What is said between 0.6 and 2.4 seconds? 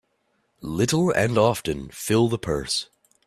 Little and often fill the